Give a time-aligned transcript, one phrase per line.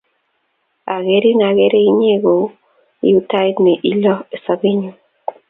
[0.95, 2.35] Akerin akere inye ko
[3.07, 4.91] iu tait ne iluu sobennyu.